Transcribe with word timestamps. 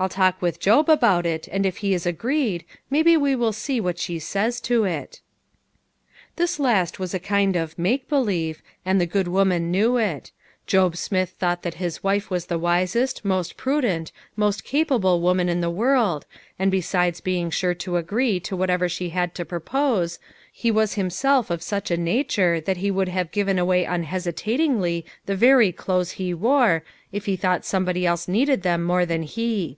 I'll 0.00 0.08
talk 0.08 0.40
with 0.40 0.60
Job 0.60 0.88
about 0.88 1.26
it, 1.26 1.48
and 1.50 1.66
if 1.66 1.78
he 1.78 1.92
is 1.92 2.06
agreed, 2.06 2.64
maybe 2.88 3.16
we 3.16 3.34
will 3.34 3.52
see 3.52 3.80
what 3.80 3.98
she 3.98 4.20
says 4.20 4.60
to 4.60 4.84
it." 4.84 5.20
This 6.36 6.60
last 6.60 7.00
was 7.00 7.14
a 7.14 7.18
kind 7.18 7.56
of" 7.56 7.76
make 7.78 8.08
believe," 8.08 8.62
and 8.84 9.00
the 9.00 9.06
good 9.06 9.26
woman 9.26 9.72
knew 9.72 9.96
it; 9.96 10.30
Job 10.68 10.96
Smith 10.96 11.30
thought 11.30 11.62
that 11.62 11.74
his 11.82 12.00
wife 12.04 12.30
was 12.30 12.46
the 12.46 12.60
wisest, 12.60 13.24
most 13.24 13.56
prudent, 13.56 14.12
most 14.36 14.64
capa 14.64 15.00
ble 15.00 15.20
woman 15.20 15.48
in 15.48 15.60
the 15.60 15.68
world, 15.70 16.26
and 16.60 16.70
besides 16.70 17.20
being 17.20 17.50
sure 17.50 17.74
to 17.74 17.96
agree 17.96 18.38
to 18.38 18.54
whatever 18.56 18.88
she 18.88 19.08
had 19.08 19.34
to 19.34 19.44
propose, 19.44 20.20
he 20.52 20.70
was 20.70 20.94
himself 20.94 21.50
of 21.50 21.60
such 21.62 21.90
a 21.90 21.96
nature 21.96 22.60
that 22.60 22.76
he 22.76 22.90
would 22.92 23.08
have 23.08 23.32
given 23.32 23.58
away 23.58 23.84
unhesitatingly 23.84 25.04
the 25.26 25.34
very 25.36 25.72
clothes 25.72 26.12
he 26.12 26.32
wore, 26.32 26.84
if 27.10 27.26
110 27.26 27.26
LITTLE 27.26 27.26
FISHERS: 27.26 27.26
AND 27.26 27.26
THEIR 27.26 27.26
NETS. 27.26 27.26
he 27.26 27.36
thought 27.36 27.64
somebody 27.64 28.06
else 28.06 28.28
needed 28.28 28.62
them 28.62 28.84
more 28.84 29.04
than 29.06 29.22
he. 29.24 29.76